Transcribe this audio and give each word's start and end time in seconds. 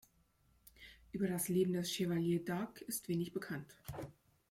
Über 1.11 1.27
das 1.27 1.47
Leben 1.47 1.73
des 1.73 1.91
Chevalier 1.91 2.43
d'Arc 2.43 2.81
ist 2.81 3.07
wenig 3.07 3.33
bekannt. 3.33 3.77